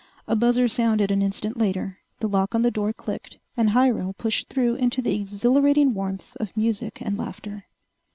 [0.27, 4.49] A buzzer sounded an instant later, the lock on the door clicked, and Hyrel pushed
[4.49, 7.65] through into the exhilarating warmth of music and laughter.